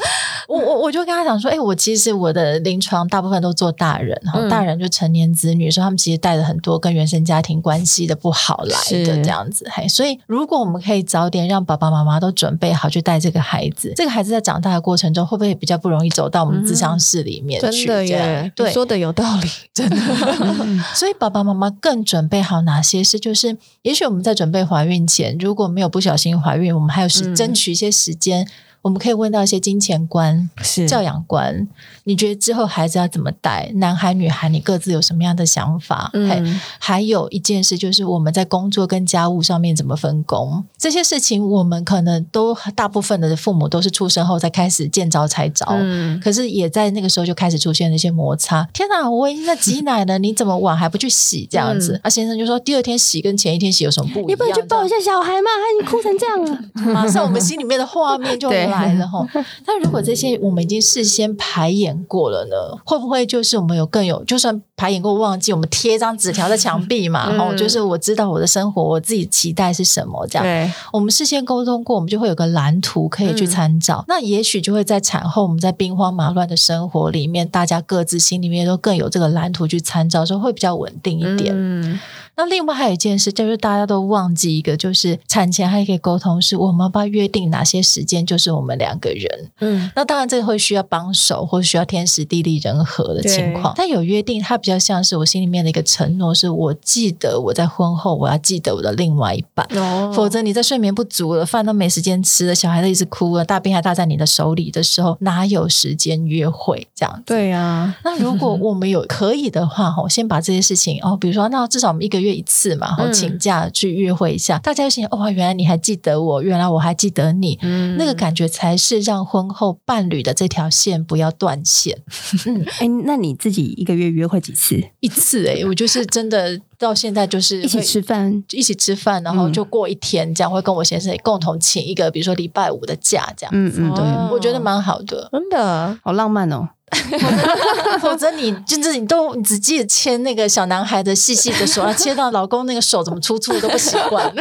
[0.48, 9.64] 我我我就跟他讲说，哎，我其实我的临床大部分都做大人，然后大人就成年子女，说他们其实带着很多跟原生家庭关系的不好来的这样子。
[9.70, 17.84] 嘿，所以如果我们可以早点让爸爸妈妈都准备好去带这个孩子，这个孩子在长大的过程中会不会比较不容易走到我们智商室里面去？
[17.84, 19.96] 真的耶，对，说的有道理， 真的。
[20.94, 23.20] 所以爸爸妈妈更准备好哪些事？
[23.20, 28.48] 就是也许我们在准备怀孕前，如果没有不小心怀孕，我们还有时争取一些时间。
[28.82, 31.68] 我们可以问到一些金钱观、是教养观。
[32.04, 33.70] 你觉得之后孩子要怎么带？
[33.74, 36.10] 男孩、女孩，你各自有什么样的想法？
[36.14, 40.64] 嗯，还有一件事就是我们在工作跟家务上面怎么分工？
[40.78, 48.66] 这些事情我们可能都大部分的父母都是出生后才开始见招拆招，嗯，可是也在那个时候就开始出现了一些摩擦。
[48.72, 51.46] 天哪，我已经在挤奶了，你怎么碗还不去洗？
[51.50, 54.28] 这样子，嗯、啊，先生就说第二天洗跟前一天洗有什么不一样？
[54.28, 55.50] 你不能去抱一下小孩吗？
[55.78, 56.58] 你哭成这样了，
[56.92, 59.26] 马上我们心里面的画面就来了哈。
[59.66, 62.56] 那如果这些我们已经事先排演过了呢？
[62.84, 67.28] 会不会就是我们有更有，就算排演过忘记，我们贴一张纸条在墙壁嘛？
[67.30, 70.26] 然后、嗯、就是我知道我的生活，我自己期待是什么？
[70.26, 73.98] 这样，对我们事先沟通过，我们就会有个蓝图可以去参照。
[74.02, 81.52] 嗯、那也许就会在产后，我们在兵荒马乱的生活里面，大家各自心里面都更有这个蓝图去参照，说会比较稳定一点。
[81.54, 81.98] 嗯
[82.40, 89.50] 那另外还有一件事，就是大家都忘记一个，就是产前还可以沟通，是我们要不要约定哪些时间就是我们两个人。
[89.60, 93.74] 嗯，那当然这个会需要帮手，或者需要天时地利人和的情况。
[93.76, 99.66] 但有约定，它比较像是我心里面的一个承诺，是我记得我在婚后我要记得我的另外一半。
[99.76, 107.22] 哦，否则你在睡眠不足了，饭都没时间吃了，小孩子一直哭了，大病还搭在你的手里的时候，哪有时间约会这样子？
[107.26, 107.96] 对呀、啊。
[108.02, 112.29] 那如果我们有可以的话，哈，先把这些事情哦，比如说，那至少我们一个月。
[112.34, 121.98] 一次嘛，然后请假去约会一下，嗯、大家就想哇，原来你还记得我，原来我还记得你，嗯、那个感觉才是让婚后伴侣的这条线不要断线。
[122.46, 124.80] 嗯，哎，那你自己一个月约会几次？
[125.00, 133.50] 一次哎、欸， 我就是真的到现在就是一起吃饭，一起吃饭，然后就过一天这样，会跟我先生也共同请一个，比如说礼拜五的假这样。
[133.54, 135.98] 嗯嗯，对，哦、我觉得蛮好的，真的？
[136.02, 136.68] 好浪漫哦。
[138.00, 144.32] 否则你就是你都你只记得牵那个小男孩的细细的手，切到老公那个手怎么粗粗都不习惯。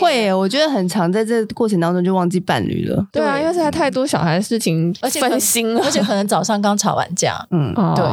[0.00, 3.04] 会，我觉得很常在这个过程当中就忘记伴侣了。
[3.12, 7.44] 对啊，因为现在太多小孩的事情，而且分心了，而且可能早上刚吵完架。
[7.50, 8.04] 嗯，对。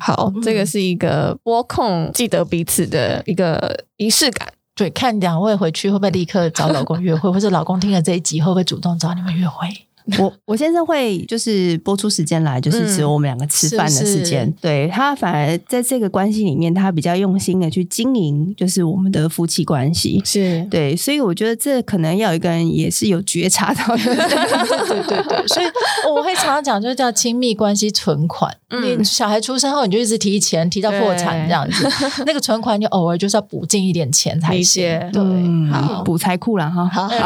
[0.00, 4.48] 好，这个是一个拨控记得彼此的一个仪式感。
[4.74, 9.66] 对，看两位回去会不会立刻找老公约会，或者老公听了这一集会不会主动找你们约会？
[10.20, 14.44] 我我先生会就是播出时间来，就是只有我们两个吃饭的时间。
[14.44, 20.22] 嗯、是是对他反而在这个关系里面，他比较用心的去经营，就是我们的夫妻关系。
[20.24, 24.04] 是对，所以我觉得这可能要有一个人也是有觉察到的。
[24.06, 25.66] 对对对对，所以
[26.08, 28.56] 我会常常讲，就是叫亲密关系存款。
[28.68, 31.88] 嗯、你小孩出生后，你就一直提钱，提到破产这样子，
[32.24, 34.84] 那个存款就偶尔就是要补进一点钱才行。
[35.12, 36.86] 对，嗯、好补财库了哈。
[36.86, 37.08] 好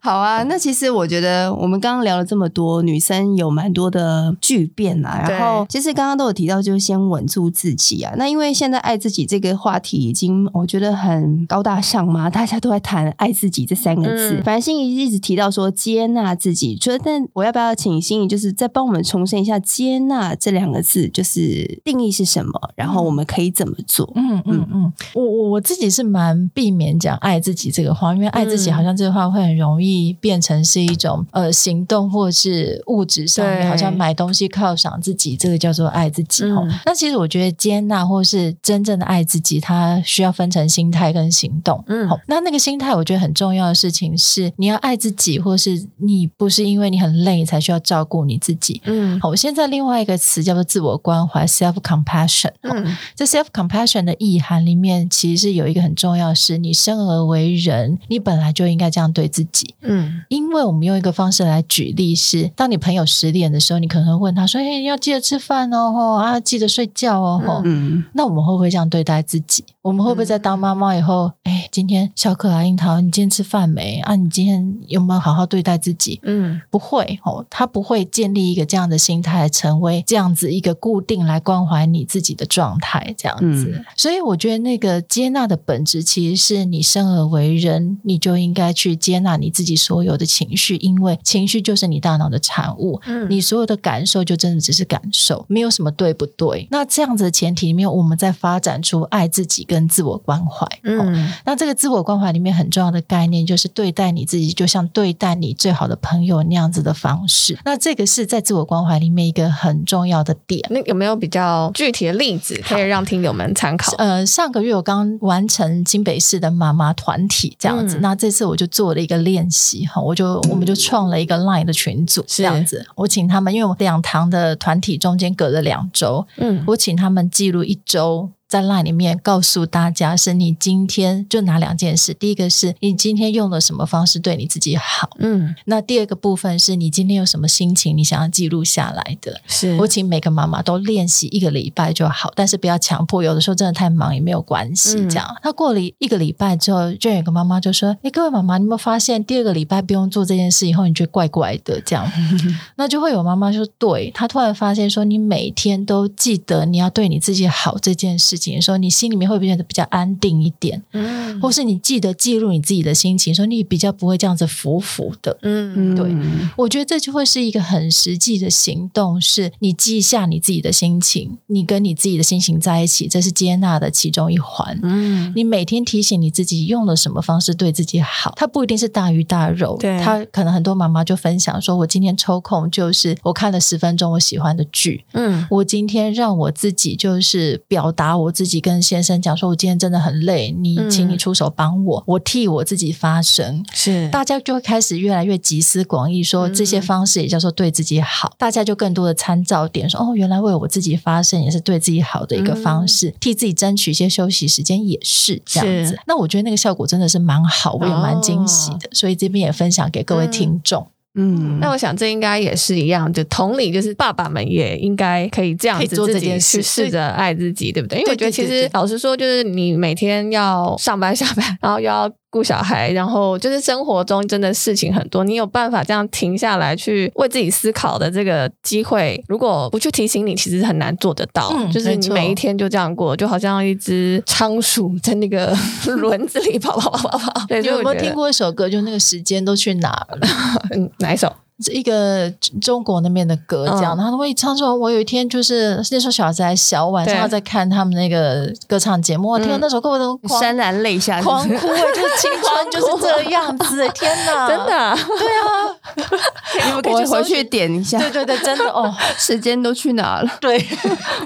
[0.00, 0.75] 好啊，那其实。
[0.76, 5.26] 其实我觉得我们刚刚聊了这么多，女生有蛮多的巨变啊。
[5.26, 8.12] 然后其实刚刚都有提到，就是先稳住自己啊。
[8.18, 14.34] 那因为现在爱自己这个话题已经我觉得很高大上嘛， 大家都在谈爱自己这三个字。
[14.34, 22.52] 嗯、反正心仪一直提到说接纳自己，觉得但我要不要请心仪就是再帮我们重申一下接纳这两个字就是定义是什么？
[22.74, 24.12] 然后我们可以怎么做？
[24.14, 30.62] 嗯嗯嗯，我我我自己是蛮避免讲爱自己这个话，因为爱自己好像这个话会很容易变成。
[30.66, 36.44] 是一种呃行动，或者是物质上面，好像买东西犒赏自己，这个叫做爱自己。
[36.44, 41.82] 嗯、那其实我觉得接纳或是真正的爱自己，它需要分成心态跟行动。
[41.86, 48.80] 嗯，那那个心态，我觉得很重要的事情是，你要爱自己，或是你不是因为你很累才需要照顾你自己。
[48.86, 52.52] 嗯，好，我现在另外一个词叫做自我关怀 （self compassion）。
[52.62, 59.74] 嗯，这 self compassion 的意涵里面，其实是有一个很重要的是，你生而为人，你本来就应该这样对自己。
[59.82, 69.62] 嗯，因为因为我们用一个方式来举例是，当你朋友失恋的时候，你可能会问他说：“哎，要记得吃饭哦，啊，记得睡觉哦。”嗯，那我们会不会这样对待自己？
[69.86, 74.00] 我们会不会在当妈妈以后，哎，今天小可爱樱桃，你今天吃饭没？
[74.00, 76.18] 啊，你今天有没有好好对待自己？
[76.24, 83.72] 嗯，不会哦，他不会建立一个这样的心态，成为这样子一个固定来关怀你自己的状态，这样子。
[83.76, 96.68] 嗯，所以我觉得那个接纳的本质，其实是你生而为人，你就应该去接纳你自己所有的情情绪，因为情绪就是你大脑的产物，嗯，你所有的感受就真的只是感受，没有什么对不对？
[96.70, 107.58] 那这样子的前提里面，我们在发展出爱自己跟自我关怀，嗯，哦，那这个自我关怀里面很重要的概念就是对待你自己，就像对待你最好的朋友那样子的方式。
[107.64, 110.62] 那这个是在自我关怀里面一个很重要的点。
[110.70, 113.92] 那有没有比较具体的例子可以让听友们参考？
[113.96, 120.36] 呃，上个月我刚完成新北市的妈妈团体这样子，嗯，那这次我就做了一个练习哈，我就。
[120.50, 122.86] 我们就创了一个 Line 的群组，这样子。
[122.94, 132.14] 我请他们，因为我两堂的团体中间隔了两周，嗯，我请他们记录一周在 LINE 里面告诉大家，是你今天就哪两件事。
[132.14, 139.40] 第一个是你今天用了什么方式对你自己好，嗯，那第二个部分是你今天有什么心情，你想要记录下来的。
[139.46, 144.94] 是我请每个妈妈都练习一个礼拜就好，但是不要强迫，有的时候真的太忙也没有关系。
[145.08, 152.08] 这样，那、嗯、过了一个礼拜之后，就有个妈妈就说：“哎，各位妈妈，你有没有发现第二个礼拜不用做这件事以后，你觉得怪怪的？”这样，
[152.76, 166.14] 那就会有妈妈说：“对，她突然发现说，你每天都记得你要对你自己好这件事情，说你心里面会变得比较安定一点，嗯，或是你记得记录你自己的心情，说你比较不会这样子浮浮的，嗯，对，
[166.56, 193.64] 我觉得这就会是一个很实际的行动，是你记下你自己的心情，你跟你自己的心情在一起，这是接纳的其中一环，嗯，你每天提醒你自己用了什么方式对自己好，它不一定是大鱼大肉，对，他可能很多妈妈就分享说，我今天抽空就是我看了十分钟我喜欢的剧，嗯，我今天让我自己就是表达我自己跟先生讲说，我今天真的很累，你请你出手帮我，嗯、我替我自己发声。
[193.72, 198.28] 是，大家就会开始越来越集思广益，说这些方式也叫做对自己好。
[198.28, 205.98] 嗯、大家就更多的参照点，说哦，原来为我自己发声也是对自己好的一个方式，嗯、替自己争取一些休息时间也是这样子。
[206.06, 210.86] 那我觉得那个效果真的是蛮好，我也蛮惊喜的，哦、所以这边也分享给各位听众。
[211.16, 217.98] 嗯嗯，那我想这应该也是一样，就同理，就是爸爸们也应该可以这样子做这件事，试着爱自己，对不对？
[217.98, 222.10] 因为我觉得其实老实说，就是你每天要上班 下班，然后又要。
[222.36, 231.50] 顾小孩，然后就是生活中真的事情很多，你有办法这样停下来去为自己思考的这个机会，如果不去提醒你，其实很难做得到。
[231.56, 235.56] 嗯、就是你每一天就这样过，就好像一只仓鼠在那个
[235.88, 237.46] 轮子里跑跑跑跑跑。
[237.48, 238.68] 对，有没有听过一首歌？
[238.68, 240.28] 就那个时间都去哪了？
[240.76, 241.32] 嗯，哪一首？
[241.72, 242.30] 一个
[242.60, 255.76] 中国那边的歌，这样，然后他会唱说：“我有一天就是那时候小孩子还小，晚上在看他们那个歌唱节目，听到那首歌我都潸然泪下，狂哭，就是青春 就是这样子，天哪， 真的，对啊，
[256.66, 260.30] 你们可以回去点一下，对对对，真的哦，时间都去哪了？
[260.38, 260.62] 对，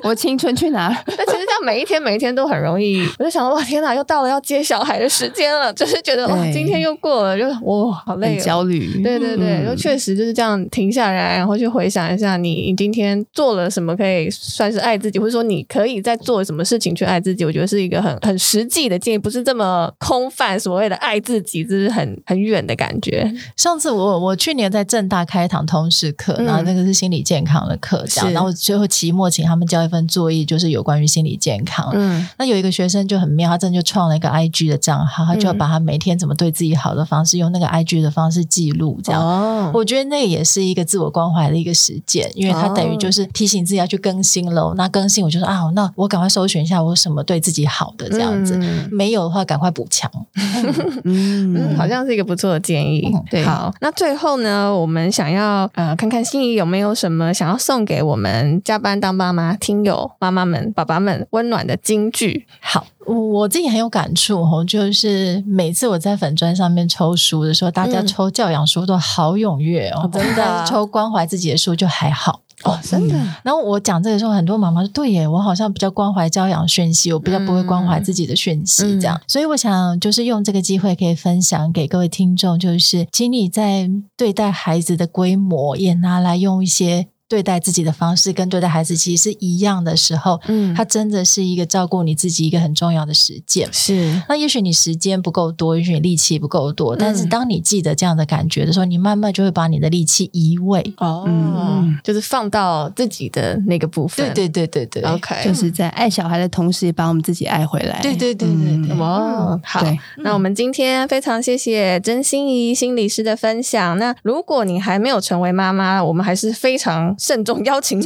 [0.04, 0.96] 我青春去哪了？
[1.06, 10.19] 但其实这样每一天每一天都很容易，我就想说哇，天哪，又到了要接小孩的时间了，就是觉得哇，今天又过了，就哇，好累，焦虑，对对对，就确实。
[10.20, 17.42] 就是这样停下来，然后去回想一下，你今天做了什么，可以算是爱自己，或者说你可以在做什么事情去爱自己。
[17.42, 20.60] 我觉得是一个很 很实际的建议，不是这么空泛。
[20.60, 23.32] 所谓的爱自己，这是很很远的感觉。
[23.56, 31.90] 上次我我去年在正大开一堂通识课，然后那个是心理健康的课，这样，嗯、然后最后期末请他们交一份作业，就是有关于心理健康。
[31.94, 39.22] 嗯，那有一个学生就很妙，他真的就创了一个 IG 的账号，他就要把他每天怎么对自己好的方式，用那个 IG 的方式记录，这样。
[39.22, 40.09] 哦，我觉得。
[40.10, 44.68] 那也是一个自我关怀的一个实践，因为它等于就是提醒自己要去更新喽。
[44.70, 44.74] Oh.
[44.74, 50.10] 那更新，我就说啊，那我赶快搜寻一下我什么对自己好的这样子，嗯、没有的话赶快补强。
[51.04, 53.10] 嗯，嗯，好像是一个不错的建议。
[53.14, 62.46] 嗯、对，好，那最后呢，我们想要呃看看心仪有没有什么想要送给我们加班当妈妈听友妈妈们、爸爸们温暖的金句。
[62.60, 62.84] 好。
[63.06, 70.64] 我自己很有感触哦，就是每次我在粉砖上面抽书的时候，大家抽教养书都好踊跃哦，真的。
[70.68, 73.14] 抽关怀自己的书就还好哦，真的。
[73.42, 87.06] 然后我讲这个时候，很多妈妈说：“对耶，我好像比较关怀教养讯息，我比较不会关怀自己的讯息。”这样，所以我想就是用这个机会可以分享给各位听众，就是请你在对待孩子的规模也拿来用一些。
[87.30, 93.72] 对待自己的方式跟对待孩子其实是一样的时候，嗯，它真的是一个照顾你自己一个很重要的实践。
[93.72, 104.26] 是，那也许你时间不够多，也许你力气不够多，但是当你记得这样的感觉的时候，你慢慢就会把你的力气移位，哦，嗯，就是放到自己的那个部分。
[104.34, 108.00] 对对对对对，OK，就是在爱小孩的同时，也把我们自己爱回来。
[108.02, 109.80] 对对对对对，哦，好，
[110.16, 113.96] 那我们今天非常谢谢曾心怡心理师的分享。
[113.98, 117.14] 那如果你还没有成为妈妈，我们还是非常。
[117.20, 118.04] 慎重邀请你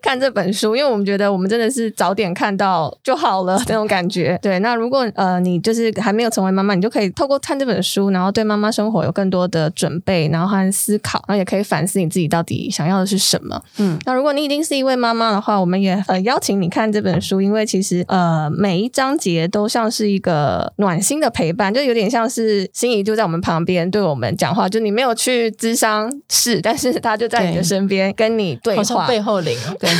[0.00, 4.38] 看这本书，因为我们觉得我们真的是早点看到就好了 那种感觉。
[4.40, 13.60] 对，那如果呃你就是还没有成为妈妈，你就可以透过看这本书，然后对妈妈生活有更多的准备，然后和思考，然后也可以反思你自己到底想要的是什么。
[13.78, 28.51] 嗯，那如果你已经是一位妈妈的话，我们也呃邀请你看这本书，因为其实呃每一章节都像是一个暖心的陪伴，就有点像是心仪就在我们旁边对我们讲话，就你没有去咨商室，但是他就在你的身边跟你。
[28.52, 29.90] 你对话，背后灵，对，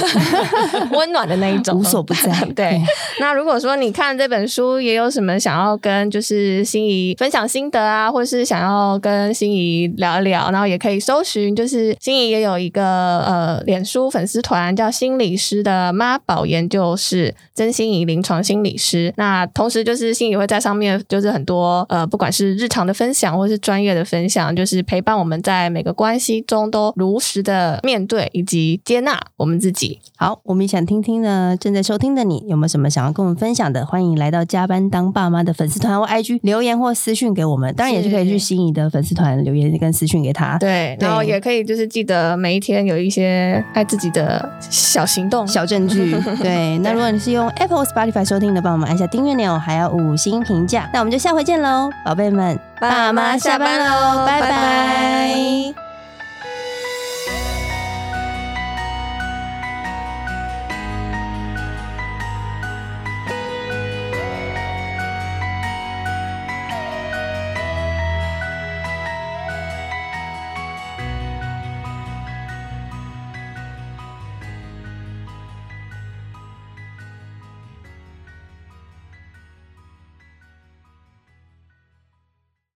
[0.97, 2.33] 温暖的那一种，无所不在。
[2.55, 2.81] 对，
[3.21, 12.83] 那如果说你看这本书，也有什么想要跟就是心仪分享心得啊，或是想要跟心仪聊一聊，然后也可以搜寻，就是心仪也有一个
[13.21, 19.13] 呃脸书粉丝团叫心理师的妈宝研究室，曾心仪临床心理师。
[19.17, 30.01] 那同时就是心仪会在上面，就是很多呃不管是日常的分享，或是专业的分享，就是陪伴我们在每个关系中都如实的面对以及接纳我们自己。
[30.17, 33.87] 好，我们也想听听呢，正在收听的你有没有什么想要跟我们分享的？
[33.87, 40.59] 欢迎来到加班当爸妈的粉丝团或 IG 留言或私讯给我们，当然也是可以去心仪的粉丝团留言跟私讯给他。
[40.59, 46.17] 对，然后也可以就是记得每一天有一些爱自己的小行动、小证据。
[46.43, 50.91] 对， 那如果你是用 Apple Spotify 收听的，帮我们按下订阅钮，还要五星评价。
[50.93, 55.92] 那我们就下回见喽，宝贝们，爸妈下班喽，拜拜。